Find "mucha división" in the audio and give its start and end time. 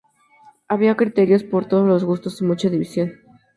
2.43-3.19